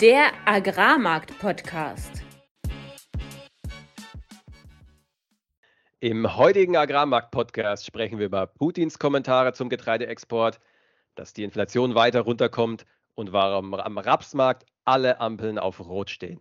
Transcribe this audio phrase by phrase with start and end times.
[0.00, 2.22] Der Agrarmarkt-Podcast.
[6.00, 10.58] Im heutigen Agrarmarkt-Podcast sprechen wir über Putins Kommentare zum Getreideexport,
[11.16, 16.40] dass die Inflation weiter runterkommt und warum am Rapsmarkt alle Ampeln auf Rot stehen.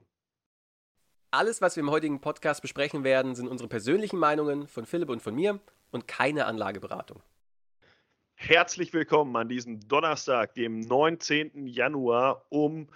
[1.32, 5.21] Alles, was wir im heutigen Podcast besprechen werden, sind unsere persönlichen Meinungen von Philipp und
[5.21, 5.60] von mir
[5.91, 7.21] und keine Anlageberatung.
[8.36, 11.68] Herzlich willkommen an diesem Donnerstag, dem 19.
[11.68, 12.88] Januar um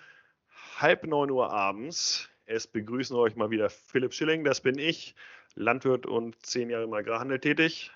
[0.81, 2.29] halb neun Uhr abends.
[2.45, 5.15] Es begrüßen euch mal wieder Philipp Schilling, das bin ich,
[5.55, 7.91] Landwirt und zehn Jahre im Agrarhandel tätig.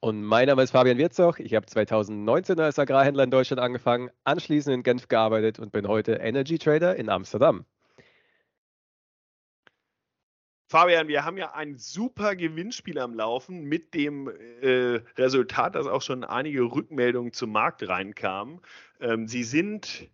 [0.00, 1.38] Und mein Name ist Fabian Wirzoch.
[1.38, 6.12] Ich habe 2019 als Agrarhändler in Deutschland angefangen, anschließend in Genf gearbeitet und bin heute
[6.14, 7.64] Energy Trader in Amsterdam.
[10.70, 14.28] Fabian, wir haben ja ein super Gewinnspiel am Laufen mit dem
[14.60, 18.60] äh, Resultat, dass auch schon einige Rückmeldungen zum Markt reinkamen.
[19.00, 20.10] Ähm, sie sind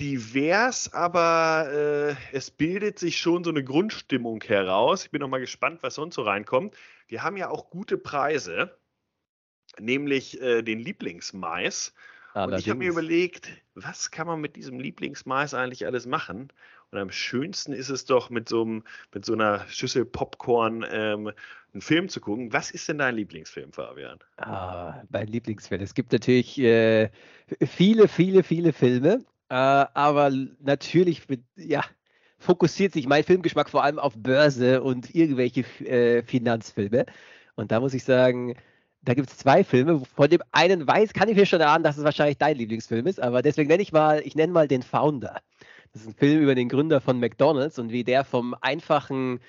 [0.00, 5.04] divers, aber äh, es bildet sich schon so eine Grundstimmung heraus.
[5.04, 6.74] Ich bin noch mal gespannt, was sonst so reinkommt.
[7.08, 8.76] Wir haben ja auch gute Preise,
[9.78, 11.94] nämlich äh, den Lieblingsmais.
[12.34, 16.52] Und ich habe mir überlegt, was kann man mit diesem Lieblingsmais eigentlich alles machen?
[16.90, 21.32] Und am schönsten ist es doch, mit so, einem, mit so einer Schüssel Popcorn ähm,
[21.72, 22.52] einen Film zu gucken.
[22.52, 24.18] Was ist denn dein Lieblingsfilm, Fabian?
[24.36, 25.82] Ah, mein Lieblingsfilm.
[25.82, 27.10] Es gibt natürlich äh,
[27.66, 29.24] viele, viele, viele Filme.
[29.50, 31.22] Äh, aber natürlich,
[31.56, 31.82] ja,
[32.38, 37.06] fokussiert sich mein Filmgeschmack vor allem auf Börse und irgendwelche äh, Finanzfilme.
[37.56, 38.54] Und da muss ich sagen,
[39.02, 40.02] da gibt es zwei Filme.
[40.14, 43.20] Von dem einen weiß, kann ich mir schon erahnen, dass es wahrscheinlich dein Lieblingsfilm ist,
[43.20, 45.40] aber deswegen nenne ich mal, ich nenne mal den Founder.
[45.92, 49.40] Das ist ein Film über den Gründer von McDonalds und wie der vom einfachen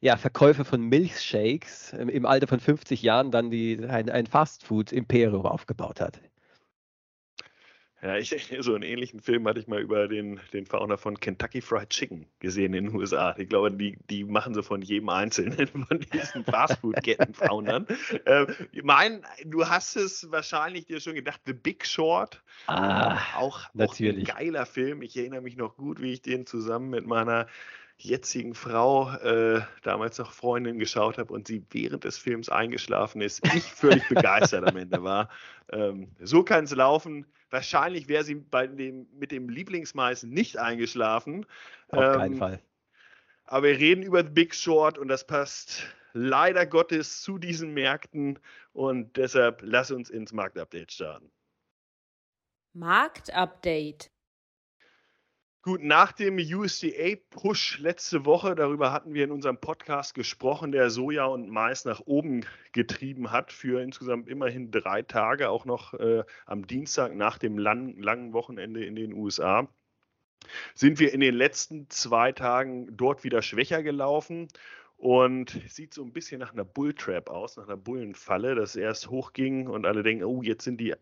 [0.00, 6.00] ja, Verkäufer von Milchshakes im Alter von 50 Jahren dann die, ein, ein Fastfood-Imperium aufgebaut
[6.00, 6.20] hat.
[8.00, 11.60] Ja, ich, so einen ähnlichen Film hatte ich mal über den, den Founder von Kentucky
[11.60, 13.34] Fried Chicken gesehen in den USA.
[13.38, 17.86] Ich glaube, die, die machen so von jedem Einzelnen von diesen Fastfood-Ketten-Foundern.
[18.24, 18.46] äh,
[18.82, 22.42] mein, du hast es wahrscheinlich dir schon gedacht, The Big Short.
[22.66, 24.30] Ah, auch, natürlich.
[24.30, 25.02] Auch ein geiler Film.
[25.02, 27.46] Ich erinnere mich noch gut, wie ich den zusammen mit meiner
[27.98, 33.44] jetzigen Frau, äh, damals noch Freundin, geschaut habe und sie während des Films eingeschlafen ist.
[33.54, 35.28] Ich völlig begeistert am Ende war.
[35.70, 37.26] Ähm, so kann es laufen.
[37.50, 41.44] Wahrscheinlich wäre sie bei dem, mit dem Lieblingsmais nicht eingeschlafen.
[41.88, 42.62] Auf ähm, keinen Fall.
[43.44, 45.82] Aber wir reden über The Big Short und das passt
[46.12, 48.38] leider Gottes zu diesen Märkten
[48.72, 51.30] und deshalb lass uns ins Marktupdate starten.
[52.74, 54.10] Marktupdate.
[55.68, 61.26] Gut, nach dem USDA-Push letzte Woche, darüber hatten wir in unserem Podcast gesprochen, der Soja
[61.26, 66.66] und Mais nach oben getrieben hat für insgesamt immerhin drei Tage, auch noch äh, am
[66.66, 69.68] Dienstag nach dem lang, langen Wochenende in den USA,
[70.74, 74.48] sind wir in den letzten zwei Tagen dort wieder schwächer gelaufen
[74.98, 79.68] und sieht so ein bisschen nach einer Bulltrap aus, nach einer Bullenfalle, dass erst hochging
[79.68, 80.92] und alle denken, oh, jetzt sind die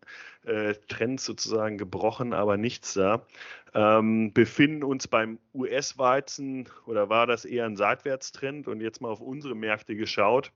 [0.45, 3.27] äh, Trends sozusagen gebrochen, aber nichts da.
[3.73, 8.69] Ähm, befinden uns beim US-Weizen oder war das eher ein Seitwärtstrend?
[8.69, 10.53] Und jetzt mal auf unsere Märkte geschaut.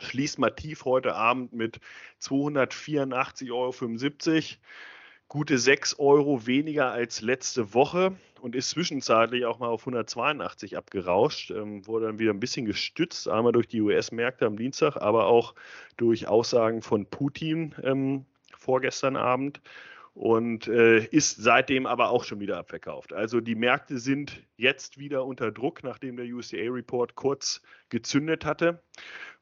[0.00, 1.80] Schließt mal tief heute Abend mit
[2.22, 3.74] 284,75 Euro
[5.28, 11.50] gute 6 Euro weniger als letzte Woche und ist zwischenzeitlich auch mal auf 182 abgerauscht.
[11.50, 15.54] Ähm, wurde dann wieder ein bisschen gestützt, einmal durch die US-Märkte am Dienstag, aber auch
[15.96, 19.62] durch Aussagen von Putin ähm, vorgestern Abend
[20.14, 23.12] und äh, ist seitdem aber auch schon wieder abverkauft.
[23.12, 28.80] Also die Märkte sind jetzt wieder unter Druck, nachdem der USDA-Report kurz gezündet hatte.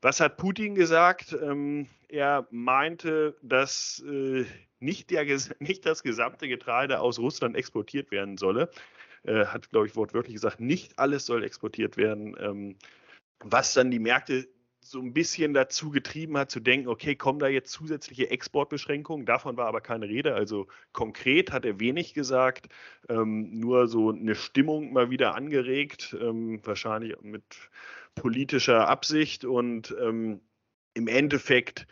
[0.00, 1.36] Was hat Putin gesagt?
[1.40, 4.46] Ähm, er meinte, dass äh,
[4.80, 5.24] nicht, der,
[5.60, 8.70] nicht das gesamte Getreide aus Russland exportiert werden solle.
[9.24, 12.34] Äh, hat, glaube ich, wortwörtlich gesagt, nicht alles soll exportiert werden.
[12.40, 12.76] Ähm,
[13.44, 14.48] was dann die Märkte
[14.92, 19.26] so ein bisschen dazu getrieben hat, zu denken, okay, kommen da jetzt zusätzliche Exportbeschränkungen?
[19.26, 20.34] Davon war aber keine Rede.
[20.34, 22.68] Also konkret hat er wenig gesagt,
[23.08, 27.42] ähm, nur so eine Stimmung mal wieder angeregt, ähm, wahrscheinlich mit
[28.14, 30.40] politischer Absicht und ähm,
[30.94, 31.86] im Endeffekt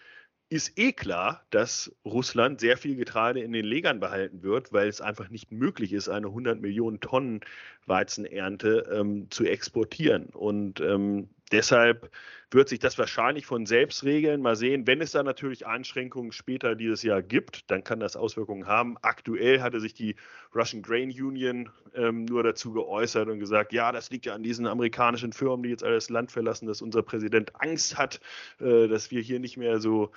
[0.50, 5.00] ist eh klar, dass Russland sehr viel Getreide in den Legern behalten wird, weil es
[5.00, 7.41] einfach nicht möglich ist, eine 100 Millionen Tonnen
[7.87, 10.26] Weizenernte ähm, zu exportieren.
[10.26, 12.11] Und ähm, deshalb
[12.52, 14.43] wird sich das wahrscheinlich von selbst regeln.
[14.43, 18.67] Mal sehen, wenn es da natürlich Einschränkungen später dieses Jahr gibt, dann kann das Auswirkungen
[18.67, 18.97] haben.
[19.02, 20.17] Aktuell hatte sich die
[20.55, 24.67] Russian Grain Union ähm, nur dazu geäußert und gesagt, ja, das liegt ja an diesen
[24.67, 28.20] amerikanischen Firmen, die jetzt alles Land verlassen, dass unser Präsident Angst hat,
[28.61, 30.11] äh, dass wir hier nicht mehr so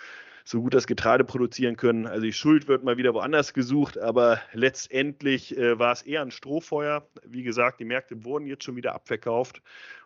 [0.46, 2.06] so gut das Getreide produzieren können.
[2.06, 6.32] Also die Schuld wird mal wieder woanders gesucht, aber letztendlich äh, war es eher ein
[6.32, 7.08] Strohfeuer.
[7.26, 9.62] Wie gesagt, die Märkte wurden jetzt schon wieder abverkauft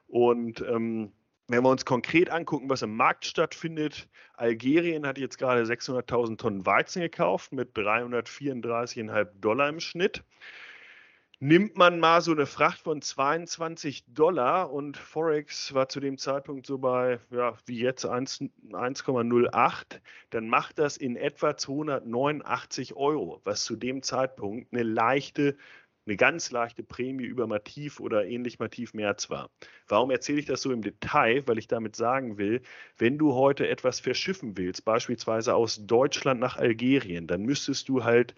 [0.08, 1.12] und ähm,
[1.50, 6.66] wenn wir uns konkret angucken, was im Markt stattfindet, Algerien hat jetzt gerade 600.000 Tonnen
[6.66, 10.24] Weizen gekauft mit 334,5 Dollar im Schnitt.
[11.40, 16.66] Nimmt man mal so eine Fracht von 22 Dollar und Forex war zu dem Zeitpunkt
[16.66, 20.02] so bei, ja, wie jetzt 1,08,
[20.32, 25.56] dann macht das in etwa 289 Euro, was zu dem Zeitpunkt eine leichte
[26.08, 29.50] eine ganz leichte Prämie über Mativ oder ähnlich Mativ März war.
[29.88, 31.46] Warum erzähle ich das so im Detail?
[31.48, 32.62] Weil ich damit sagen will,
[32.98, 38.36] wenn du heute etwas verschiffen willst, beispielsweise aus Deutschland nach Algerien, dann müsstest du halt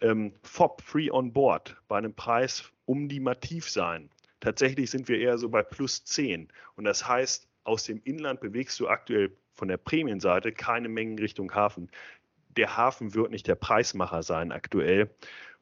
[0.00, 4.10] ähm, FOB, Free on Board, bei einem Preis um die Mativ sein.
[4.40, 6.48] Tatsächlich sind wir eher so bei plus 10.
[6.76, 11.54] Und das heißt, aus dem Inland bewegst du aktuell von der Prämienseite keine Mengen Richtung
[11.54, 11.90] Hafen.
[12.56, 15.10] Der Hafen wird nicht der Preismacher sein aktuell.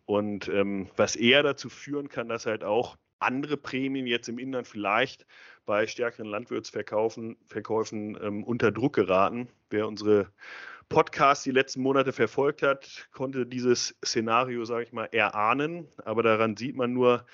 [0.09, 4.67] Und ähm, was eher dazu führen kann, dass halt auch andere Prämien jetzt im Inland
[4.67, 5.27] vielleicht
[5.67, 9.49] bei stärkeren Landwirtsverkäufen Verkäufen, ähm, unter Druck geraten.
[9.69, 10.33] Wer unsere
[10.89, 15.87] Podcasts die letzten Monate verfolgt hat, konnte dieses Szenario, sage ich mal, erahnen.
[16.07, 17.27] Aber daran sieht man nur,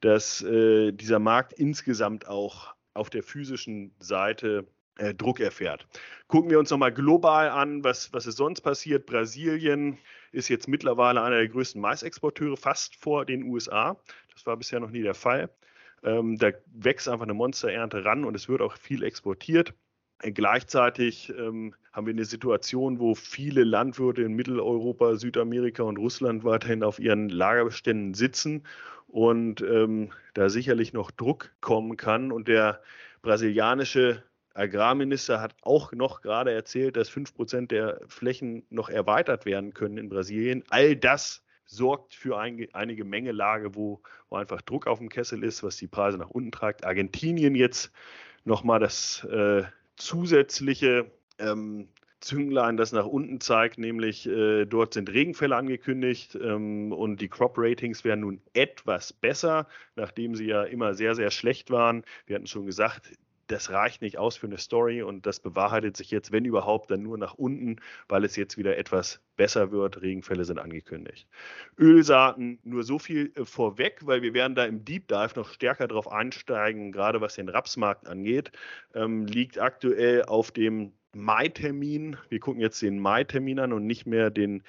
[0.00, 4.66] dass äh, dieser Markt insgesamt auch auf der physischen Seite
[4.98, 5.86] äh, Druck erfährt.
[6.26, 9.06] Gucken wir uns nochmal global an, was, was ist sonst passiert.
[9.06, 9.98] Brasilien
[10.32, 13.96] ist jetzt mittlerweile einer der größten Maisexporteure, fast vor den USA.
[14.32, 15.50] Das war bisher noch nie der Fall.
[16.02, 19.74] Ähm, da wächst einfach eine Monsterernte ran und es wird auch viel exportiert.
[20.20, 26.82] Gleichzeitig ähm, haben wir eine Situation, wo viele Landwirte in Mitteleuropa, Südamerika und Russland weiterhin
[26.82, 28.62] auf ihren Lagerbeständen sitzen
[29.08, 32.32] und ähm, da sicherlich noch Druck kommen kann.
[32.32, 32.80] Und der
[33.20, 34.22] brasilianische
[34.56, 40.08] Agrarminister hat auch noch gerade erzählt, dass 5% der Flächen noch erweitert werden können in
[40.08, 40.64] Brasilien.
[40.70, 44.00] All das sorgt für ein, einige Mengelage, wo,
[44.30, 46.84] wo, einfach Druck auf dem Kessel ist, was die Preise nach unten trägt.
[46.84, 47.92] Argentinien jetzt
[48.44, 49.64] nochmal das äh,
[49.96, 51.88] zusätzliche ähm,
[52.20, 57.54] Zünglein, das nach unten zeigt, nämlich äh, dort sind Regenfälle angekündigt ähm, und die Crop
[57.58, 59.66] Ratings werden nun etwas besser,
[59.96, 62.04] nachdem sie ja immer sehr, sehr schlecht waren.
[62.26, 63.12] Wir hatten schon gesagt,
[63.46, 67.02] das reicht nicht aus für eine Story und das bewahrheitet sich jetzt, wenn überhaupt, dann
[67.02, 67.76] nur nach unten,
[68.08, 70.02] weil es jetzt wieder etwas besser wird.
[70.02, 71.28] Regenfälle sind angekündigt.
[71.78, 75.88] Ölsaaten, nur so viel äh, vorweg, weil wir werden da im Deep Dive noch stärker
[75.88, 78.52] drauf einsteigen, gerade was den Rapsmarkt angeht,
[78.94, 82.16] ähm, liegt aktuell auf dem Mai-Termin.
[82.28, 84.62] Wir gucken jetzt den Mai-Termin an und nicht mehr den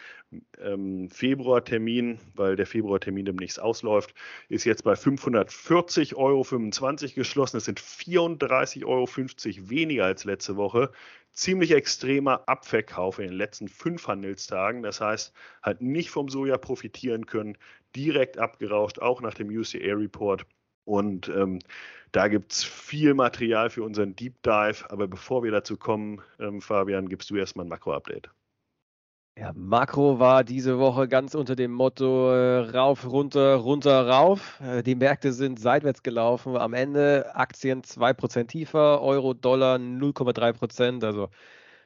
[0.59, 4.13] ähm, Februar-Termin, weil der Februar-Termin demnächst ausläuft.
[4.49, 6.45] Ist jetzt bei 540,25 Euro
[7.15, 7.57] geschlossen.
[7.57, 9.07] Das sind 34,50 Euro
[9.69, 10.91] weniger als letzte Woche.
[11.31, 14.81] Ziemlich extremer Abverkauf in den letzten fünf Handelstagen.
[14.83, 17.57] Das heißt, halt nicht vom Soja profitieren können.
[17.95, 20.45] Direkt abgerauscht, auch nach dem UCA-Report.
[20.87, 21.59] Und ähm,
[22.13, 24.89] da gibt es viel Material für unseren Deep Dive.
[24.89, 28.29] Aber bevor wir dazu kommen, ähm, Fabian, gibst du erstmal ein Makro-Update.
[29.37, 34.59] Ja, Makro war diese Woche ganz unter dem Motto äh, rauf, runter, runter, rauf.
[34.61, 36.57] Äh, die Märkte sind seitwärts gelaufen.
[36.57, 41.29] Am Ende Aktien 2% tiefer, Euro, Dollar 0,3%, also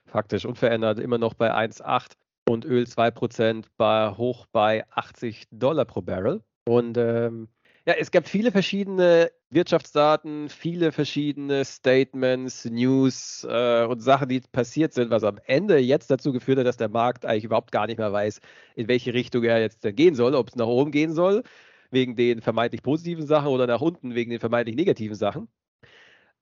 [0.06, 2.14] faktisch unverändert, immer noch bei 1,8
[2.48, 6.42] und Öl 2% bei, hoch bei 80 Dollar pro Barrel.
[6.66, 7.50] Und ähm,
[7.86, 14.94] ja, es gab viele verschiedene Wirtschaftsdaten, viele verschiedene Statements, News äh, und Sachen, die passiert
[14.94, 17.98] sind, was am Ende jetzt dazu geführt hat, dass der Markt eigentlich überhaupt gar nicht
[17.98, 18.40] mehr weiß,
[18.76, 21.44] in welche Richtung er jetzt gehen soll, ob es nach oben gehen soll,
[21.90, 25.48] wegen den vermeintlich positiven Sachen oder nach unten wegen den vermeintlich negativen Sachen.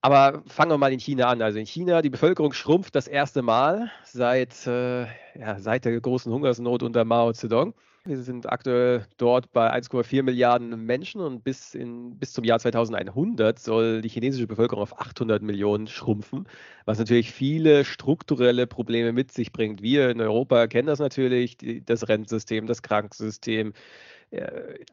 [0.02, 1.42] Aber fangen wir mal in China an.
[1.42, 5.04] Also in China, die Bevölkerung schrumpft das erste Mal seit, äh,
[5.38, 7.74] ja, seit der großen Hungersnot unter Mao Zedong.
[8.04, 13.58] Wir sind aktuell dort bei 1,4 Milliarden Menschen und bis, in, bis zum Jahr 2100
[13.58, 16.48] soll die chinesische Bevölkerung auf 800 Millionen schrumpfen,
[16.86, 19.82] was natürlich viele strukturelle Probleme mit sich bringt.
[19.82, 23.74] Wir in Europa kennen das natürlich, die, das Rentensystem, das Krankensystem.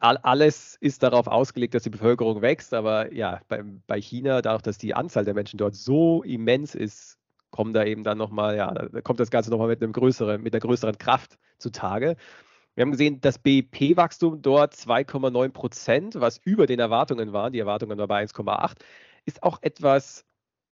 [0.00, 4.76] alles ist darauf ausgelegt, dass die Bevölkerung wächst, aber ja, bei, bei China, dadurch, dass
[4.76, 7.16] die Anzahl der Menschen dort so immens ist,
[7.50, 10.60] kommen da eben dann nochmal, ja, kommt das Ganze nochmal mit einem größeren, mit einer
[10.60, 12.16] größeren Kraft zutage.
[12.78, 17.50] Wir haben gesehen, das BIP-Wachstum dort 2,9 Prozent, was über den Erwartungen war.
[17.50, 18.76] Die Erwartungen waren bei 1,8,
[19.24, 20.24] ist auch etwas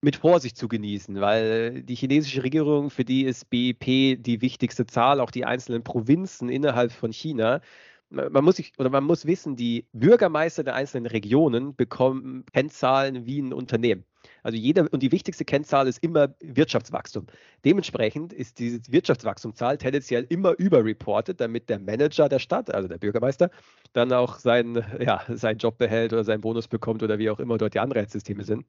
[0.02, 5.18] mit Vorsicht zu genießen, weil die chinesische Regierung, für die ist BIP die wichtigste Zahl,
[5.18, 7.62] auch die einzelnen Provinzen innerhalb von China.
[8.10, 13.40] Man muss sich oder man muss wissen, die Bürgermeister der einzelnen Regionen bekommen Kennzahlen wie
[13.40, 14.04] ein Unternehmen.
[14.44, 17.26] Also jeder, und die wichtigste Kennzahl ist immer Wirtschaftswachstum.
[17.64, 23.50] Dementsprechend ist diese Wirtschaftswachstumszahl tendenziell immer überreported, damit der Manager der Stadt, also der Bürgermeister,
[23.94, 27.56] dann auch seinen, ja, seinen Job behält oder seinen Bonus bekommt oder wie auch immer
[27.56, 28.66] dort die Anreizsysteme sind.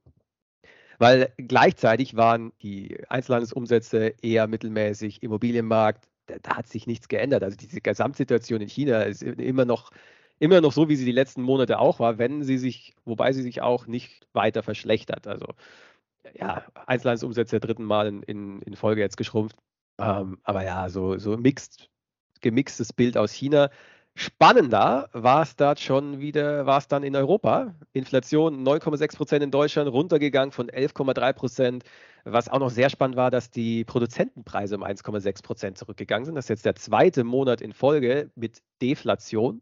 [0.97, 7.43] Weil gleichzeitig waren die Einzelhandelsumsätze eher mittelmäßig, Immobilienmarkt, da, da, hat sich nichts geändert.
[7.43, 9.91] Also diese Gesamtsituation in China ist immer noch,
[10.39, 13.41] immer noch so, wie sie die letzten Monate auch war, wenn sie sich, wobei sie
[13.41, 15.27] sich auch nicht weiter verschlechtert.
[15.27, 15.47] Also
[16.33, 19.57] ja, Einzelhandelsumsätze der dritten Mal in, in, in Folge jetzt geschrumpft.
[19.99, 21.89] Ähm, aber ja, so, so mixed,
[22.41, 23.69] gemixtes Bild aus China.
[24.17, 27.75] Spannender war es da schon wieder, war es dann in Europa.
[27.91, 31.83] Inflation 9,6 Prozent in Deutschland, runtergegangen von 11,3 Prozent.
[32.23, 36.35] Was auch noch sehr spannend war, dass die Produzentenpreise um 1,6 Prozent zurückgegangen sind.
[36.35, 39.61] Das ist jetzt der zweite Monat in Folge mit Deflation.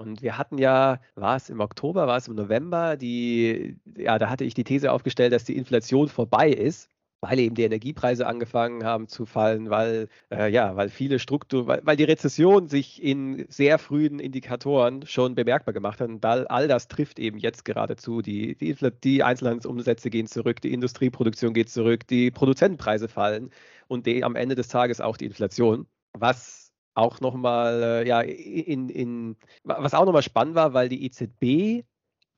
[0.00, 4.30] Und wir hatten ja, war es im Oktober, war es im November, die, ja, da
[4.30, 6.88] hatte ich die These aufgestellt, dass die Inflation vorbei ist
[7.22, 11.80] weil eben die Energiepreise angefangen haben zu fallen, weil, äh, ja, weil viele Struktur, weil,
[11.84, 16.08] weil, die Rezession sich in sehr frühen Indikatoren schon bemerkbar gemacht hat.
[16.08, 18.22] Und all, all das trifft eben jetzt geradezu.
[18.22, 23.50] Die, die, die Einzelhandelsumsätze gehen zurück, die Industrieproduktion geht zurück, die Produzentenpreise fallen
[23.86, 25.86] und die, am Ende des Tages auch die Inflation.
[26.14, 26.59] Was
[26.94, 31.84] auch nochmal, äh, ja, in, in, was auch nochmal spannend war, weil die EZB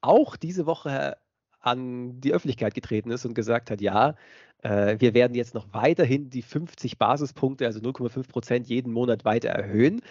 [0.00, 1.16] auch diese Woche
[1.60, 4.16] an die Öffentlichkeit getreten ist und gesagt hat, ja,
[4.62, 9.50] äh, wir werden jetzt noch weiterhin die 50 Basispunkte, also 0,5 Prozent jeden Monat weiter
[9.50, 10.02] erhöhen.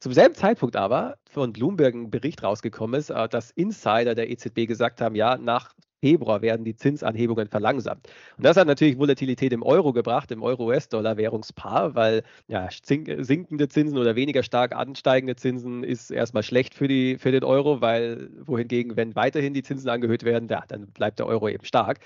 [0.00, 4.66] Zum selben Zeitpunkt aber von Bloomberg ein Bericht rausgekommen ist, äh, dass Insider der EZB
[4.66, 8.08] gesagt haben, ja, nach Februar werden die Zinsanhebungen verlangsamt.
[8.36, 14.16] Und das hat natürlich Volatilität im Euro gebracht, im Euro-US-Dollar-Währungspaar, weil ja, sinkende Zinsen oder
[14.16, 19.14] weniger stark ansteigende Zinsen ist erstmal schlecht für, die, für den Euro, weil wohingegen, wenn
[19.16, 22.00] weiterhin die Zinsen angehöht werden, ja, dann bleibt der Euro eben stark.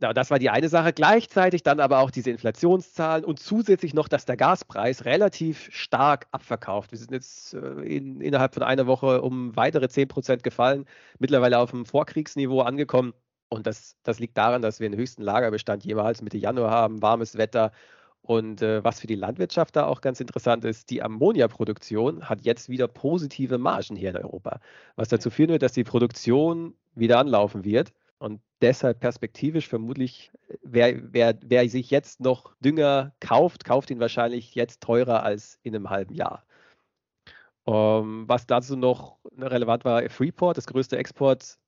[0.00, 0.92] Ja, das war die eine Sache.
[0.92, 6.92] Gleichzeitig dann aber auch diese Inflationszahlen und zusätzlich noch, dass der Gaspreis relativ stark abverkauft.
[6.92, 10.84] Wir sind jetzt äh, in, innerhalb von einer Woche um weitere 10 Prozent gefallen,
[11.18, 13.14] mittlerweile auf dem Vorkriegsniveau angekommen.
[13.48, 17.38] Und das, das liegt daran, dass wir den höchsten Lagerbestand jemals Mitte Januar haben, warmes
[17.38, 17.72] Wetter.
[18.20, 22.68] Und äh, was für die Landwirtschaft da auch ganz interessant ist, die Ammoniaproduktion hat jetzt
[22.68, 24.60] wieder positive Margen hier in Europa,
[24.96, 27.92] was dazu führen wird, dass die Produktion wieder anlaufen wird.
[28.18, 30.32] Und deshalb perspektivisch vermutlich,
[30.62, 35.74] wer, wer, wer sich jetzt noch Dünger kauft, kauft ihn wahrscheinlich jetzt teurer als in
[35.74, 36.44] einem halben Jahr.
[37.64, 41.58] Um, ähm, was dazu noch relevant war, Freeport, das größte Export,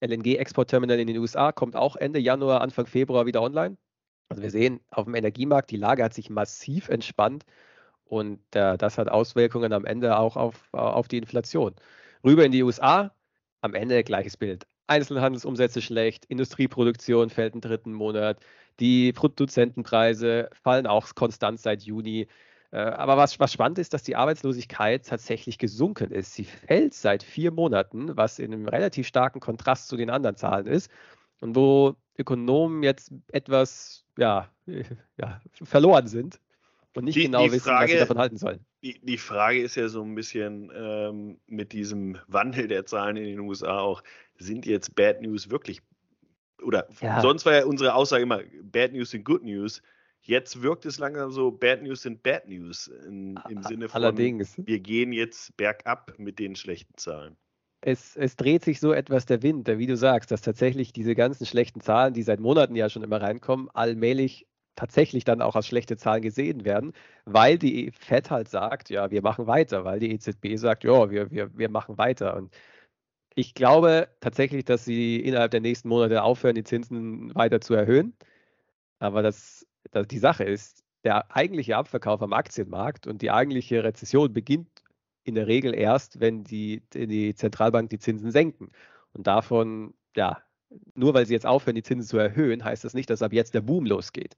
[0.00, 3.76] LNG-Exportterminal in den USA, kommt auch Ende Januar, Anfang Februar wieder online.
[4.28, 7.44] Also wir sehen auf dem Energiemarkt, die Lage hat sich massiv entspannt
[8.04, 11.74] und äh, das hat Auswirkungen am Ende auch auf, auf die Inflation.
[12.24, 13.14] Rüber in die USA,
[13.60, 14.66] am Ende gleiches Bild.
[14.88, 18.38] Einzelhandelsumsätze schlecht, Industrieproduktion fällt im dritten Monat,
[18.80, 22.28] die Produzentenpreise fallen auch konstant seit Juni.
[22.70, 26.34] Äh, aber was, was spannend ist, dass die Arbeitslosigkeit tatsächlich gesunken ist.
[26.34, 30.66] Sie fällt seit vier Monaten, was in einem relativ starken Kontrast zu den anderen Zahlen
[30.66, 30.90] ist.
[31.40, 34.48] Und wo Ökonomen jetzt etwas ja,
[35.16, 36.40] ja, verloren sind
[36.94, 38.64] und nicht die, genau die wissen, Frage, was sie davon halten sollen.
[38.82, 43.24] Die, die Frage ist ja so ein bisschen ähm, mit diesem Wandel der Zahlen in
[43.24, 44.02] den USA auch,
[44.36, 45.80] sind jetzt Bad News wirklich,
[46.62, 47.20] oder ja.
[47.20, 49.82] sonst war ja unsere Aussage immer, Bad News sind Good News.
[50.22, 54.56] Jetzt wirkt es langsam so, Bad News sind Bad News in, im Sinne von, Allerdings.
[54.58, 57.36] wir gehen jetzt bergab mit den schlechten Zahlen.
[57.80, 61.46] Es, es, dreht sich so etwas der Wind, wie du sagst, dass tatsächlich diese ganzen
[61.46, 65.96] schlechten Zahlen, die seit Monaten ja schon immer reinkommen, allmählich tatsächlich dann auch als schlechte
[65.96, 66.92] Zahlen gesehen werden,
[67.24, 71.30] weil die FED halt sagt, ja, wir machen weiter, weil die EZB sagt, ja, wir,
[71.32, 72.36] wir, wir machen weiter.
[72.36, 72.54] Und
[73.34, 78.14] ich glaube tatsächlich, dass sie innerhalb der nächsten Monate aufhören, die Zinsen weiter zu erhöhen.
[79.00, 84.32] Aber das, das, die Sache ist, der eigentliche Abverkauf am Aktienmarkt und die eigentliche Rezession
[84.32, 84.68] beginnt
[85.24, 88.70] in der Regel erst, wenn die, die Zentralbank die Zinsen senken.
[89.12, 90.42] Und davon, ja,
[90.94, 93.54] nur weil sie jetzt aufhören, die Zinsen zu erhöhen, heißt das nicht, dass ab jetzt
[93.54, 94.36] der Boom losgeht.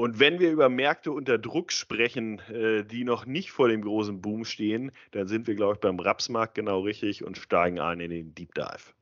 [0.00, 4.22] Und wenn wir über Märkte unter Druck sprechen, äh, die noch nicht vor dem großen
[4.22, 8.10] Boom stehen, dann sind wir, glaube ich, beim Rapsmarkt genau richtig und steigen ein in
[8.10, 8.94] den Deep Dive.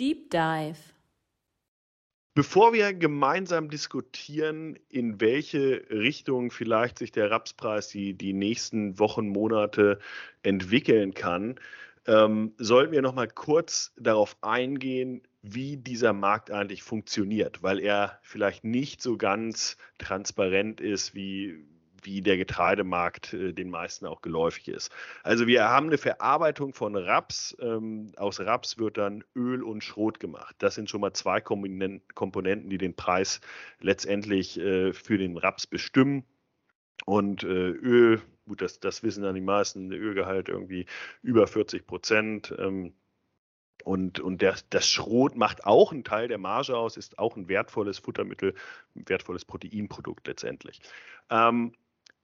[0.00, 0.80] Deep Dive.
[2.34, 9.28] Bevor wir gemeinsam diskutieren, in welche Richtung vielleicht sich der Rapspreis die, die nächsten Wochen,
[9.28, 10.00] Monate
[10.42, 11.60] entwickeln kann,
[12.08, 18.18] ähm, sollten wir noch mal kurz darauf eingehen, wie dieser Markt eigentlich funktioniert, weil er
[18.22, 21.66] vielleicht nicht so ganz transparent ist, wie
[22.06, 24.92] wie der Getreidemarkt äh, den meisten auch geläufig ist.
[25.22, 27.56] Also wir haben eine Verarbeitung von Raps.
[27.60, 30.54] Ähm, aus Raps wird dann Öl und Schrot gemacht.
[30.58, 33.40] Das sind schon mal zwei Komponenten, die den Preis
[33.80, 36.24] letztendlich äh, für den Raps bestimmen.
[37.06, 40.86] Und äh, Öl, gut, das, das wissen dann die meisten, Ölgehalt irgendwie
[41.22, 42.54] über 40 Prozent.
[42.58, 42.94] Ähm,
[43.84, 47.48] und, und der, das Schrot macht auch einen Teil der Marge aus, ist auch ein
[47.48, 48.54] wertvolles Futtermittel,
[48.96, 50.80] ein wertvolles Proteinprodukt letztendlich.
[51.30, 51.72] Ähm,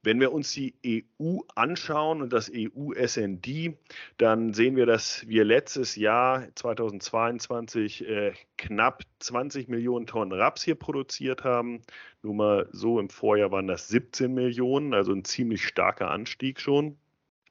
[0.02, 0.74] wenn wir uns die
[1.20, 3.76] EU anschauen und das EU-SND,
[4.16, 10.76] dann sehen wir, dass wir letztes Jahr 2022 äh, knapp 20 Millionen Tonnen Raps hier
[10.76, 11.82] produziert haben.
[12.22, 16.96] Nur mal so, im Vorjahr waren das 17 Millionen, also ein ziemlich starker Anstieg schon.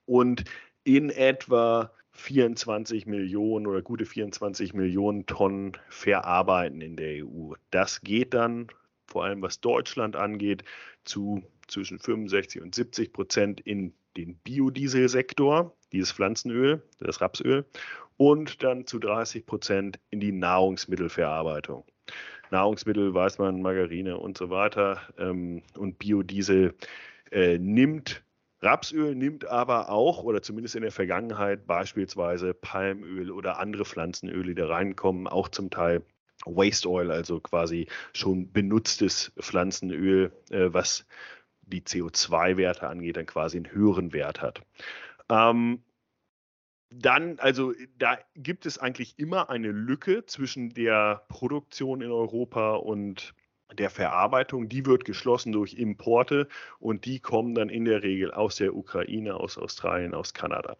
[0.07, 0.45] Und
[0.83, 7.53] in etwa 24 Millionen oder gute 24 Millionen Tonnen verarbeiten in der EU.
[7.71, 8.67] Das geht dann,
[9.07, 10.63] vor allem was Deutschland angeht,
[11.05, 17.65] zu zwischen 65 und 70 Prozent in den Biodieselsektor, dieses Pflanzenöl, das Rapsöl,
[18.17, 21.85] und dann zu 30 Prozent in die Nahrungsmittelverarbeitung.
[22.51, 25.01] Nahrungsmittel weiß man, Margarine und so weiter.
[25.17, 26.73] Ähm, und Biodiesel
[27.31, 28.23] äh, nimmt
[28.61, 34.55] Rapsöl nimmt aber auch, oder zumindest in der Vergangenheit, beispielsweise Palmöl oder andere Pflanzenöle, die
[34.55, 36.03] da reinkommen, auch zum Teil
[36.45, 41.05] Waste Oil, also quasi schon benutztes Pflanzenöl, äh, was
[41.61, 44.61] die CO2-Werte angeht, dann quasi einen höheren Wert hat.
[45.29, 45.83] Ähm,
[46.89, 53.33] dann, also da gibt es eigentlich immer eine Lücke zwischen der Produktion in Europa und
[53.73, 56.47] der Verarbeitung, die wird geschlossen durch Importe
[56.79, 60.75] und die kommen dann in der Regel aus der Ukraine, aus Australien, aus Kanada.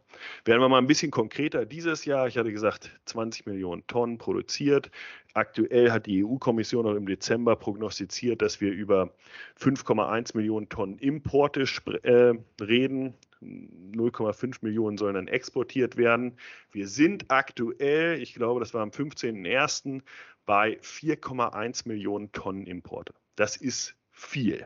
[0.46, 4.90] Werden wir mal ein bisschen konkreter dieses Jahr, ich hatte gesagt, 20 Millionen Tonnen produziert.
[5.34, 9.14] Aktuell hat die EU-Kommission noch im Dezember prognostiziert, dass wir über
[9.60, 11.66] 5,1 Millionen Tonnen Importe
[12.04, 13.14] äh, reden.
[13.42, 16.34] 0,5 Millionen sollen dann exportiert werden.
[16.72, 20.02] Wir sind aktuell, ich glaube, das war am 15.01.,
[20.50, 23.14] bei 4,1 Millionen Tonnen Importe.
[23.36, 24.66] Das ist viel.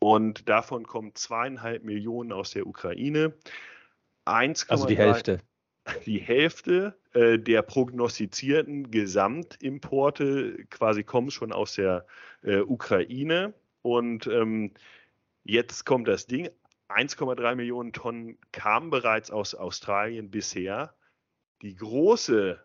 [0.00, 3.32] Und davon kommen zweieinhalb Millionen aus der Ukraine.
[4.24, 5.38] 1, also die Hälfte.
[6.04, 12.06] Die Hälfte äh, der prognostizierten Gesamtimporte quasi kommen schon aus der
[12.42, 13.54] äh, Ukraine.
[13.82, 14.74] Und ähm,
[15.44, 16.50] jetzt kommt das Ding.
[16.88, 20.92] 1,3 Millionen Tonnen kamen bereits aus Australien bisher.
[21.62, 22.58] Die große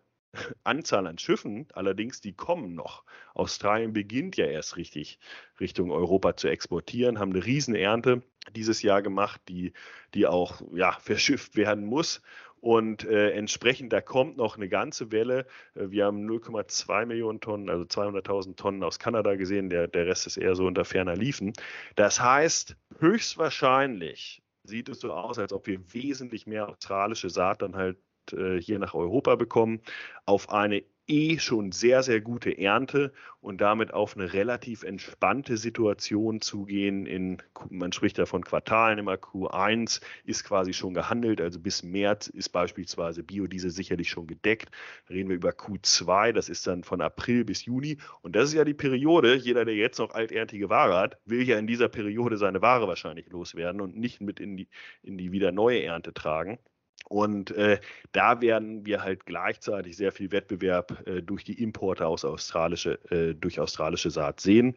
[0.64, 3.04] Anzahl an Schiffen, allerdings, die kommen noch.
[3.34, 5.18] Australien beginnt ja erst richtig
[5.60, 8.22] Richtung Europa zu exportieren, haben eine Riesenernte
[8.54, 9.72] dieses Jahr gemacht, die,
[10.14, 12.22] die auch ja, verschifft werden muss.
[12.60, 15.46] Und äh, entsprechend, da kommt noch eine ganze Welle.
[15.74, 19.70] Äh, wir haben 0,2 Millionen Tonnen, also 200.000 Tonnen aus Kanada gesehen.
[19.70, 21.52] Der, der Rest ist eher so unter ferner Liefen.
[21.94, 27.76] Das heißt, höchstwahrscheinlich sieht es so aus, als ob wir wesentlich mehr australische Saat dann
[27.76, 27.98] halt
[28.32, 29.80] äh, hier nach Europa bekommen,
[30.24, 36.40] auf eine eh schon sehr, sehr gute Ernte und damit auf eine relativ entspannte Situation
[36.40, 37.06] zugehen.
[37.06, 37.38] In,
[37.70, 39.14] man spricht ja von Quartalen immer.
[39.14, 44.70] Q1 ist quasi schon gehandelt, also bis März ist beispielsweise Biodiesel sicherlich schon gedeckt.
[45.08, 47.98] reden wir über Q2, das ist dann von April bis Juni.
[48.22, 51.58] Und das ist ja die Periode, jeder, der jetzt noch alterntige Ware hat, will ja
[51.58, 54.68] in dieser Periode seine Ware wahrscheinlich loswerden und nicht mit in die,
[55.02, 56.58] in die wieder neue Ernte tragen.
[57.08, 57.78] Und äh,
[58.12, 63.34] da werden wir halt gleichzeitig sehr viel Wettbewerb äh, durch die Importe aus australische, äh,
[63.34, 64.74] durch australische Saat sehen.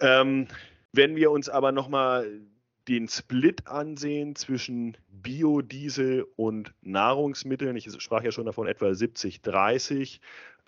[0.00, 0.48] Ähm,
[0.92, 2.40] wenn wir uns aber nochmal
[2.86, 10.20] den Split ansehen zwischen Biodiesel und Nahrungsmitteln, ich sprach ja schon davon etwa 70-30,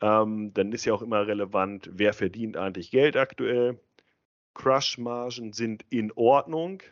[0.03, 3.79] ähm, dann ist ja auch immer relevant, wer verdient eigentlich Geld aktuell.
[4.55, 6.83] Crush-Margen sind in Ordnung.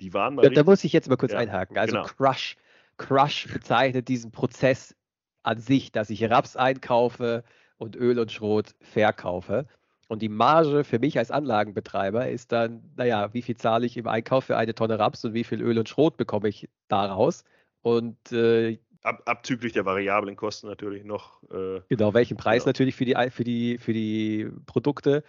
[0.00, 0.44] Die waren mal.
[0.44, 1.76] Ja, da muss ich jetzt mal kurz ja, einhaken.
[1.76, 2.06] Also genau.
[2.06, 2.56] Crush
[2.98, 4.94] Crush bezeichnet diesen Prozess
[5.42, 7.44] an sich, dass ich Raps einkaufe
[7.78, 9.66] und Öl und Schrot verkaufe.
[10.08, 14.08] Und die Marge für mich als Anlagenbetreiber ist dann, naja, wie viel zahle ich im
[14.08, 17.44] Einkauf für eine Tonne Raps und wie viel Öl und Schrot bekomme ich daraus?
[17.82, 21.42] Und äh, Ab, abzüglich der variablen Kosten natürlich noch.
[21.52, 22.70] Äh, genau, welchen Preis genau.
[22.70, 25.22] natürlich für die, für die, für die Produkte,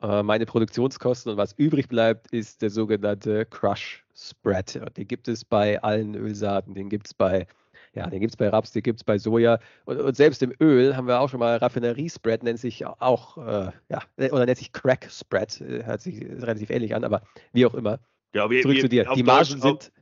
[0.00, 4.80] meine Produktionskosten und was übrig bleibt, ist der sogenannte Crush Spread.
[4.96, 7.46] Den gibt es bei allen Ölsaaten, den gibt es bei,
[7.94, 9.58] ja, den gibt es bei Raps, den gibt es bei Soja.
[9.84, 13.72] Und, und, selbst im Öl haben wir auch schon mal Raffinerie-Spread, nennt sich auch, äh,
[13.88, 17.98] ja, oder nennt sich Crack-Spread, äh, hört sich relativ ähnlich an, aber wie auch immer.
[18.34, 19.10] Ja, wir, Zurück wir, zu dir.
[19.14, 19.92] Die Margen sind.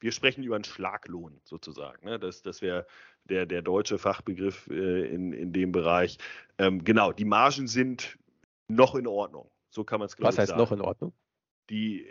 [0.00, 2.04] wir sprechen über einen Schlaglohn sozusagen.
[2.04, 2.18] Ne?
[2.18, 2.86] Das, das wäre
[3.24, 6.18] der, der deutsche Fachbegriff äh, in, in dem Bereich.
[6.58, 8.18] Ähm, genau, die Margen sind
[8.74, 9.50] noch in Ordnung.
[9.70, 10.24] So kann man es sagen.
[10.24, 10.60] Was heißt sagen.
[10.60, 11.12] noch in Ordnung?
[11.70, 12.06] Die,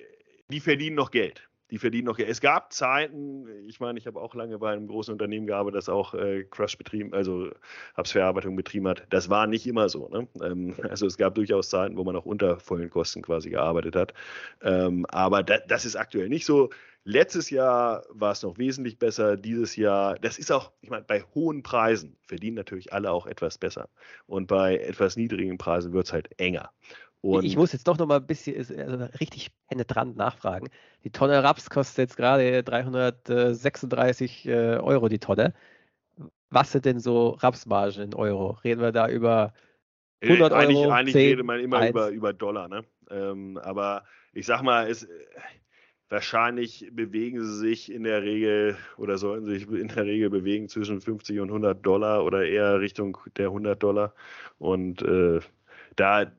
[0.49, 2.19] die verdienen noch Geld die verdienen noch.
[2.19, 5.89] Es gab Zeiten, ich meine, ich habe auch lange bei einem großen Unternehmen gearbeitet, das
[5.89, 7.49] auch äh, Crush betrieben, also
[7.95, 9.07] Rapsverarbeitung betrieben hat.
[9.09, 10.07] Das war nicht immer so.
[10.09, 10.27] Ne?
[10.43, 14.13] Ähm, also es gab durchaus Zeiten, wo man auch unter vollen Kosten quasi gearbeitet hat.
[14.61, 16.69] Ähm, aber da, das ist aktuell nicht so.
[17.05, 19.35] Letztes Jahr war es noch wesentlich besser.
[19.35, 23.57] Dieses Jahr, das ist auch, ich meine, bei hohen Preisen verdienen natürlich alle auch etwas
[23.57, 23.89] besser.
[24.27, 26.71] Und bei etwas niedrigen Preisen wird es halt enger.
[27.23, 30.67] Und ich muss jetzt doch noch mal ein bisschen also richtig penetrant nachfragen.
[31.05, 35.53] Die Tonne Raps kostet jetzt gerade 336 äh, Euro die Tonne.
[36.49, 38.57] Was sind denn so Rapsmargen in Euro?
[38.65, 39.53] Reden wir da über
[40.21, 40.61] 100 Euro?
[40.61, 42.83] Eigentlich, eigentlich 10, redet man immer über, über Dollar, ne?
[43.09, 45.07] Ähm, aber ich sag mal, es,
[46.09, 50.99] wahrscheinlich bewegen sie sich in der Regel oder sollten sich in der Regel bewegen zwischen
[50.99, 54.13] 50 und 100 Dollar oder eher Richtung der 100 Dollar.
[54.59, 55.39] Und äh,
[55.95, 56.31] da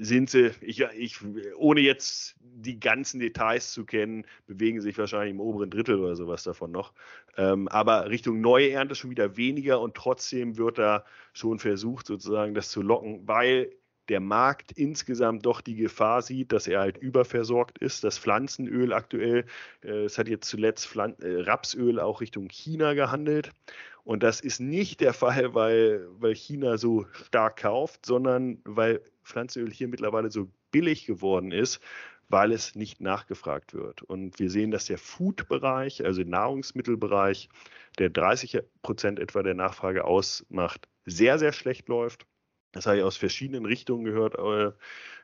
[0.00, 1.18] sind sie, ich, ich,
[1.56, 6.42] ohne jetzt die ganzen Details zu kennen, bewegen sich wahrscheinlich im oberen Drittel oder sowas
[6.42, 6.92] davon noch.
[7.36, 12.54] Ähm, aber Richtung neue Ernte schon wieder weniger und trotzdem wird da schon versucht, sozusagen
[12.54, 13.70] das zu locken, weil
[14.08, 18.04] der Markt insgesamt doch die Gefahr sieht, dass er halt überversorgt ist.
[18.04, 19.46] Das Pflanzenöl aktuell,
[19.82, 23.50] äh, es hat jetzt zuletzt Pflan äh, Rapsöl auch Richtung China gehandelt.
[24.04, 29.72] Und das ist nicht der Fall, weil, weil China so stark kauft, sondern weil Pflanzenöl
[29.72, 31.80] hier mittlerweile so billig geworden ist,
[32.28, 34.02] weil es nicht nachgefragt wird.
[34.02, 37.48] Und wir sehen, dass der Food-Bereich, also Nahrungsmittelbereich,
[37.98, 42.26] der 30 Prozent etwa der Nachfrage ausmacht, sehr, sehr schlecht läuft.
[42.72, 44.72] Das habe ich aus verschiedenen Richtungen gehört äh,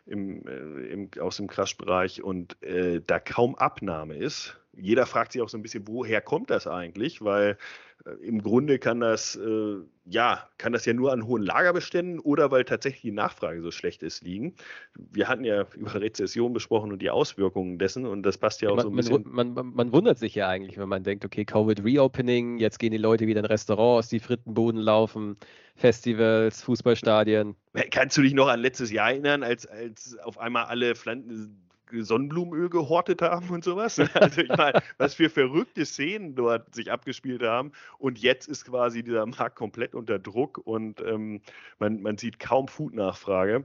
[0.06, 4.61] im, äh, im, aus dem Crash-Bereich und äh, da kaum Abnahme ist.
[4.74, 7.22] Jeder fragt sich auch so ein bisschen, woher kommt das eigentlich?
[7.22, 7.58] Weil
[8.06, 12.50] äh, im Grunde kann das, äh, ja, kann das ja nur an hohen Lagerbeständen oder
[12.50, 14.54] weil tatsächlich die Nachfrage so schlecht ist liegen.
[14.94, 18.76] Wir hatten ja über Rezession besprochen und die Auswirkungen dessen und das passt ja auch
[18.76, 19.24] man, so ein bisschen.
[19.30, 22.92] Man, man, man, wundert sich ja eigentlich, wenn man denkt, okay, Covid Reopening, jetzt gehen
[22.92, 25.36] die Leute wieder in Restaurants, die Frittenbuden laufen,
[25.76, 27.56] Festivals, Fußballstadien.
[27.90, 31.68] Kannst du dich noch an letztes Jahr erinnern, als, als auf einmal alle Pflanzen
[32.00, 34.00] Sonnenblumenöl gehortet haben und sowas.
[34.14, 37.72] Also ich meine, was für verrückte Szenen dort sich abgespielt haben.
[37.98, 41.40] Und jetzt ist quasi dieser Markt komplett unter Druck und ähm,
[41.78, 43.64] man, man sieht kaum Food-Nachfrage.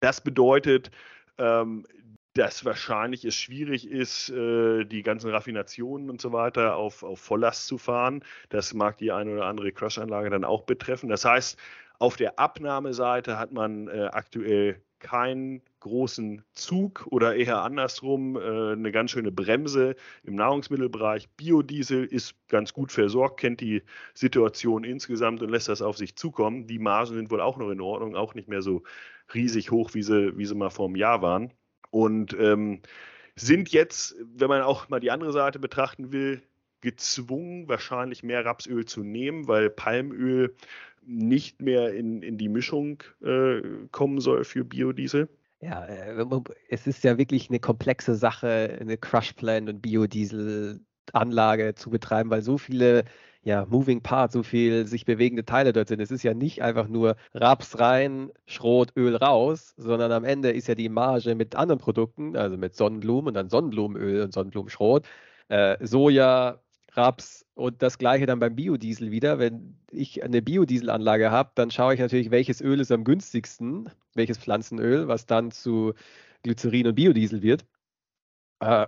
[0.00, 0.90] Das bedeutet,
[1.38, 1.86] ähm,
[2.34, 7.66] dass wahrscheinlich es schwierig ist, äh, die ganzen Raffinationen und so weiter auf, auf Volllast
[7.66, 8.24] zu fahren.
[8.50, 11.08] Das mag die eine oder andere Crush-Anlage dann auch betreffen.
[11.08, 11.58] Das heißt,
[11.98, 18.92] auf der Abnahmeseite hat man äh, aktuell keinen großen Zug oder eher andersrum äh, eine
[18.92, 21.28] ganz schöne Bremse im Nahrungsmittelbereich.
[21.30, 23.82] Biodiesel ist ganz gut versorgt, kennt die
[24.14, 26.66] Situation insgesamt und lässt das auf sich zukommen.
[26.66, 28.82] Die Margen sind wohl auch noch in Ordnung, auch nicht mehr so
[29.34, 31.52] riesig hoch, wie sie, wie sie mal vor einem Jahr waren.
[31.90, 32.82] Und ähm,
[33.34, 36.42] sind jetzt, wenn man auch mal die andere Seite betrachten will,
[36.80, 40.54] gezwungen, wahrscheinlich mehr Rapsöl zu nehmen, weil Palmöl
[41.10, 45.28] nicht mehr in, in die Mischung äh, kommen soll für Biodiesel.
[45.60, 46.24] Ja, äh,
[46.68, 52.42] es ist ja wirklich eine komplexe Sache, eine Crush Plant und Biodieselanlage zu betreiben, weil
[52.42, 53.04] so viele
[53.42, 56.00] ja, Moving Parts, so viel sich bewegende Teile dort sind.
[56.00, 60.68] Es ist ja nicht einfach nur Raps rein, Schrot, Öl raus, sondern am Ende ist
[60.68, 65.06] ja die Marge mit anderen Produkten, also mit Sonnenblumen und dann Sonnenblumenöl und Sonnenblumenschrot,
[65.48, 66.60] äh, Soja,
[66.96, 69.38] Raps und das gleiche dann beim Biodiesel wieder.
[69.38, 74.38] Wenn ich eine Biodieselanlage habe, dann schaue ich natürlich, welches Öl ist am günstigsten, welches
[74.38, 75.94] Pflanzenöl, was dann zu
[76.42, 77.64] Glycerin und Biodiesel wird.
[78.60, 78.86] Äh,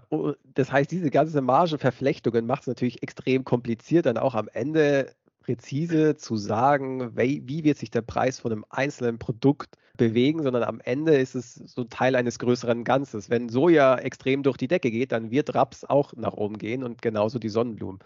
[0.55, 6.17] das heißt, diese ganze Margenverflechtungen macht es natürlich extrem kompliziert, dann auch am Ende präzise
[6.17, 11.17] zu sagen, wie wird sich der Preis von einem einzelnen Produkt bewegen, sondern am Ende
[11.17, 13.29] ist es so Teil eines größeren Ganzes.
[13.29, 17.03] Wenn Soja extrem durch die Decke geht, dann wird Raps auch nach oben gehen und
[17.03, 18.01] genauso die Sonnenblumen.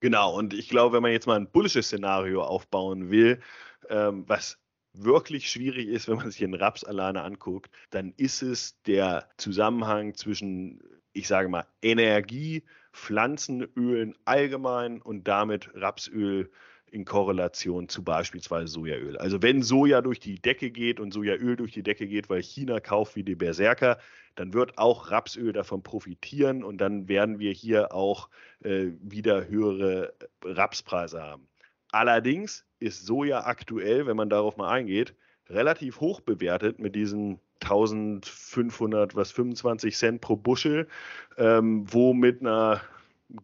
[0.00, 3.40] Genau, und ich glaube, wenn man jetzt mal ein bullisches Szenario aufbauen will,
[3.88, 4.58] ähm, was
[4.94, 10.14] wirklich schwierig ist, wenn man sich den Raps alleine anguckt, dann ist es der Zusammenhang
[10.14, 16.50] zwischen, ich sage mal, Energie, Pflanzenölen allgemein und damit Rapsöl
[16.92, 19.16] in Korrelation zu beispielsweise Sojaöl.
[19.16, 22.80] Also wenn Soja durch die Decke geht und Sojaöl durch die Decke geht, weil China
[22.80, 23.98] kauft wie die Berserker,
[24.34, 28.28] dann wird auch Rapsöl davon profitieren und dann werden wir hier auch
[28.62, 30.12] äh, wieder höhere
[30.44, 31.48] Rapspreise haben.
[31.92, 35.14] Allerdings ist Soja aktuell, wenn man darauf mal eingeht,
[35.48, 40.88] relativ hoch bewertet mit diesen 1500, was 25 Cent pro Buschel,
[41.36, 42.82] ähm, wo mit einer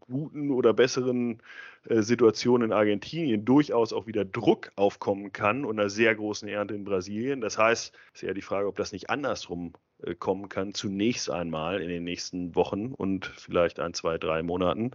[0.00, 1.42] guten oder besseren
[1.88, 6.74] äh, Situation in Argentinien durchaus auch wieder Druck aufkommen kann und einer sehr großen Ernte
[6.74, 7.40] in Brasilien.
[7.40, 11.30] Das heißt, es ist ja die Frage, ob das nicht andersrum äh, kommen kann, zunächst
[11.30, 14.90] einmal in den nächsten Wochen und vielleicht ein, zwei, drei Monaten.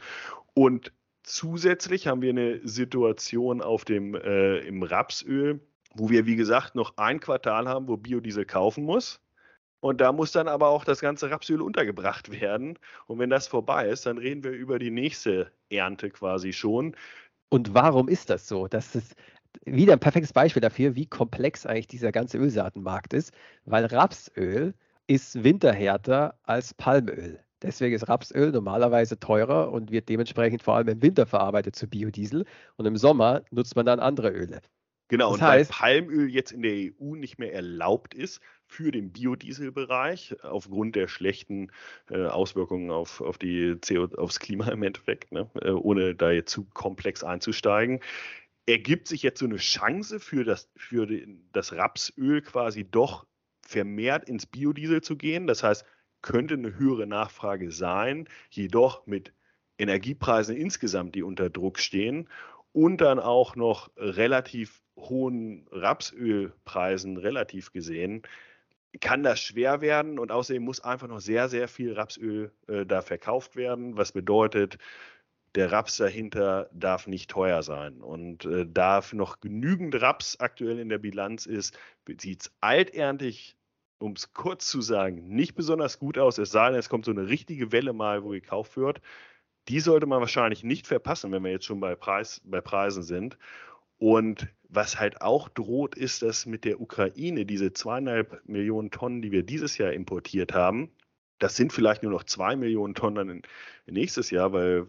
[0.53, 5.61] Und zusätzlich haben wir eine Situation auf dem, äh, im Rapsöl,
[5.93, 9.19] wo wir, wie gesagt, noch ein Quartal haben, wo Biodiesel kaufen muss.
[9.79, 12.79] Und da muss dann aber auch das ganze Rapsöl untergebracht werden.
[13.07, 16.95] Und wenn das vorbei ist, dann reden wir über die nächste Ernte quasi schon.
[17.49, 18.67] Und warum ist das so?
[18.67, 19.15] Das ist
[19.65, 23.33] wieder ein perfektes Beispiel dafür, wie komplex eigentlich dieser ganze Ölsaatenmarkt ist,
[23.65, 24.73] weil Rapsöl
[25.07, 27.39] ist winterhärter als Palmöl.
[27.61, 32.45] Deswegen ist Rapsöl normalerweise teurer und wird dementsprechend vor allem im Winter verarbeitet zu Biodiesel.
[32.77, 34.61] Und im Sommer nutzt man dann andere Öle.
[35.13, 38.91] Genau, das und heißt, weil Palmöl jetzt in der EU nicht mehr erlaubt ist für
[38.91, 41.71] den Biodieselbereich, aufgrund der schlechten
[42.09, 46.51] äh, Auswirkungen auf, auf die CO, aufs Klima im Endeffekt, ne, äh, ohne da jetzt
[46.51, 47.99] zu komplex einzusteigen,
[48.65, 53.27] ergibt sich jetzt so eine Chance für das, für den, das Rapsöl quasi doch
[53.61, 55.45] vermehrt ins Biodiesel zu gehen.
[55.45, 55.85] Das heißt,
[56.23, 59.31] könnte eine höhere Nachfrage sein, jedoch mit
[59.77, 62.27] Energiepreisen insgesamt, die unter Druck stehen
[62.73, 68.23] und dann auch noch relativ hohen Rapsölpreisen relativ gesehen,
[69.01, 73.01] kann das schwer werden und außerdem muss einfach noch sehr, sehr viel Rapsöl äh, da
[73.01, 74.77] verkauft werden, was bedeutet,
[75.55, 78.01] der Raps dahinter darf nicht teuer sein.
[78.01, 81.77] Und äh, da noch genügend Raps aktuell in der Bilanz ist,
[82.19, 83.55] sieht es alterntig,
[83.99, 86.37] um es kurz zu sagen, nicht besonders gut aus.
[86.37, 88.99] Es sei denn, es kommt so eine richtige Welle mal, wo gekauft wird.
[89.67, 93.37] Die sollte man wahrscheinlich nicht verpassen, wenn wir jetzt schon bei, Preis, bei Preisen sind.
[93.97, 99.31] Und was halt auch droht, ist, dass mit der Ukraine diese zweieinhalb Millionen Tonnen, die
[99.31, 100.91] wir dieses Jahr importiert haben,
[101.39, 103.41] das sind vielleicht nur noch zwei Millionen Tonnen
[103.85, 104.87] nächstes Jahr, weil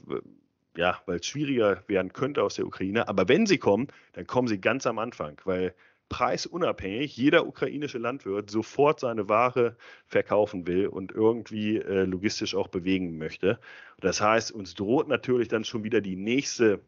[0.77, 3.09] ja, weil es schwieriger werden könnte aus der Ukraine.
[3.09, 5.75] Aber wenn sie kommen, dann kommen sie ganz am Anfang, weil
[6.09, 13.19] preisunabhängig jeder ukrainische Landwirt sofort seine Ware verkaufen will und irgendwie äh, logistisch auch bewegen
[13.19, 13.59] möchte.
[14.01, 16.81] Das heißt, uns droht natürlich dann schon wieder die nächste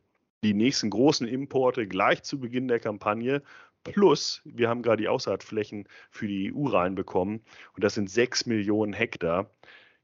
[0.42, 3.42] die nächsten großen Importe gleich zu Beginn der Kampagne.
[3.82, 7.42] Plus, wir haben gerade die Aussaatflächen für die EU reinbekommen
[7.74, 9.50] und das sind 6 Millionen Hektar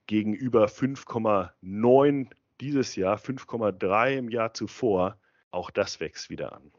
[0.07, 2.29] gegenüber 5,9
[2.61, 5.19] dieses Jahr, 5,3 im Jahr zuvor.
[5.51, 6.73] Auch das wächst wieder an.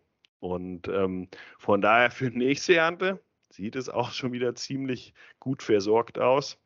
[0.44, 6.20] Und ähm, von daher für nächste Ernte sieht es auch schon wieder ziemlich gut versorgt
[6.20, 6.58] aus.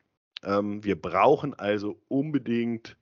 [0.42, 2.96] Ähm, wir brauchen also unbedingt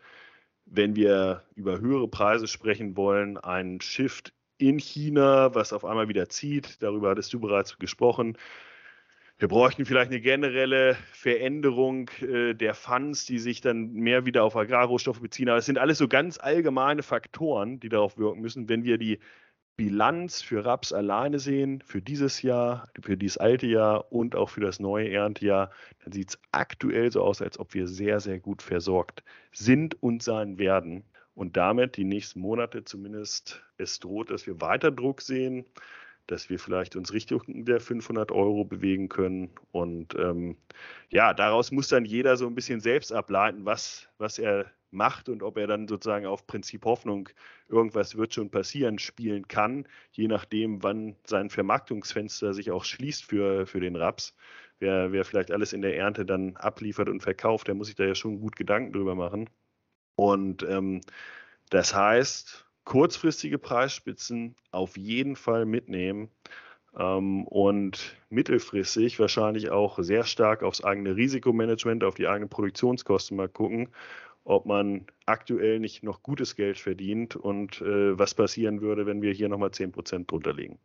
[0.67, 6.29] wenn wir über höhere Preise sprechen wollen, ein Shift in China, was auf einmal wieder
[6.29, 6.83] zieht.
[6.83, 8.37] Darüber hattest du bereits gesprochen.
[9.39, 14.57] Wir bräuchten vielleicht eine generelle Veränderung äh, der Funds, die sich dann mehr wieder auf
[14.57, 15.51] Agrarrohstoffe beziehen.
[15.51, 18.69] Aber es sind alles so ganz allgemeine Faktoren, die darauf wirken müssen.
[18.69, 19.19] Wenn wir die
[19.77, 24.61] Bilanz für Raps alleine sehen, für dieses Jahr, für dieses alte Jahr und auch für
[24.61, 25.71] das neue Erntejahr,
[26.03, 30.23] dann sieht es aktuell so aus, als ob wir sehr, sehr gut versorgt sind und
[30.23, 31.05] sein werden.
[31.35, 35.67] Und damit die nächsten Monate zumindest es droht, dass wir weiter Druck sehen,
[36.27, 39.51] dass wir vielleicht uns Richtung der 500 Euro bewegen können.
[39.73, 40.57] Und ähm,
[41.11, 45.43] ja, daraus muss dann jeder so ein bisschen selbst ableiten, was, was er macht und
[45.43, 47.29] ob er dann sozusagen auf Prinzip Hoffnung,
[47.69, 53.67] irgendwas wird schon passieren, spielen kann, je nachdem, wann sein Vermarktungsfenster sich auch schließt für,
[53.67, 54.35] für den Raps.
[54.79, 58.05] Wer, wer vielleicht alles in der Ernte dann abliefert und verkauft, der muss sich da
[58.05, 59.49] ja schon gut Gedanken drüber machen.
[60.17, 61.01] Und ähm,
[61.71, 66.31] das heißt, kurzfristige Preisspitzen auf jeden Fall mitnehmen
[66.97, 73.49] ähm, und mittelfristig wahrscheinlich auch sehr stark aufs eigene Risikomanagement, auf die eigenen Produktionskosten mal
[73.49, 73.89] gucken
[74.47, 79.33] ob man aktuell nicht noch gutes Geld verdient und äh, was passieren würde, wenn wir
[79.33, 80.79] hier nochmal 10% drunter liegen.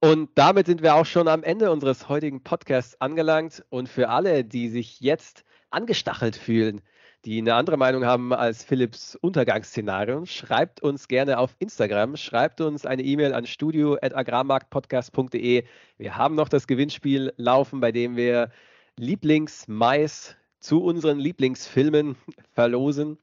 [0.00, 3.64] Und damit sind wir auch schon am Ende unseres heutigen Podcasts angelangt.
[3.68, 6.80] Und für alle, die sich jetzt angestachelt fühlen,
[7.24, 12.86] die eine andere Meinung haben als Philips Untergangsszenario, schreibt uns gerne auf Instagram, schreibt uns
[12.86, 15.64] eine E-Mail an studio.agrarmarktpodcast.de.
[15.98, 18.50] Wir haben noch das Gewinnspiel laufen, bei dem wir
[18.96, 22.16] Lieblingsmais zu unseren Lieblingsfilmen
[22.52, 23.18] verlosen.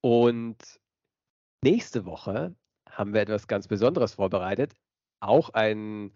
[0.00, 0.56] Und
[1.62, 2.54] nächste Woche
[2.90, 4.72] haben wir etwas ganz Besonderes vorbereitet.
[5.20, 6.12] Auch ein,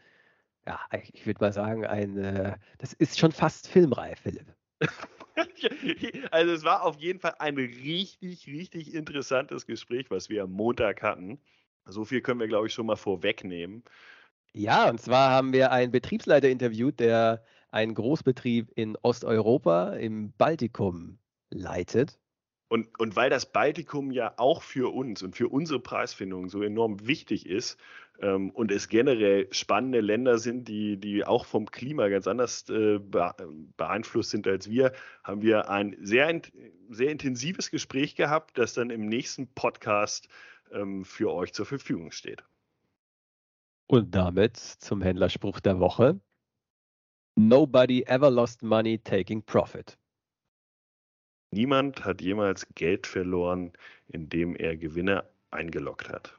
[0.67, 0.81] ja,
[1.13, 4.47] ich würde mal sagen, ein, äh, das ist schon fast filmreif, Philipp.
[6.31, 11.03] Also es war auf jeden Fall ein richtig, richtig interessantes Gespräch, was wir am Montag
[11.03, 11.41] hatten.
[11.87, 13.83] So viel können wir, glaube ich, schon mal vorwegnehmen.
[14.53, 21.19] Ja, und zwar haben wir einen Betriebsleiter interviewt, der einen Großbetrieb in Osteuropa, im Baltikum
[21.51, 22.19] leitet.
[22.69, 27.07] Und, und weil das Baltikum ja auch für uns und für unsere Preisfindung so enorm
[27.07, 27.79] wichtig ist
[28.21, 32.99] ähm, und es generell spannende Länder sind, die, die auch vom Klima ganz anders äh,
[32.99, 36.41] beeinflusst sind als wir, haben wir ein sehr,
[36.89, 40.29] sehr intensives Gespräch gehabt, das dann im nächsten Podcast
[40.71, 42.43] ähm, für euch zur Verfügung steht.
[43.87, 46.21] Und damit zum Händlerspruch der Woche.
[47.37, 49.97] Nobody ever lost money taking profit.
[51.51, 53.73] Niemand hat jemals Geld verloren,
[54.09, 56.35] indem er Gewinne eingeloggt hat.